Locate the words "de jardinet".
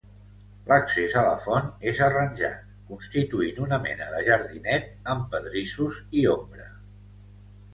4.15-4.89